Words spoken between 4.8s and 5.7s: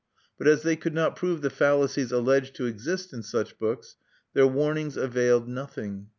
availed